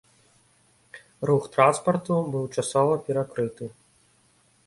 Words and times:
Рух 1.29 1.43
транспарту 1.57 2.15
быў 2.35 2.45
часова 2.61 2.93
перакрыты. 3.09 3.65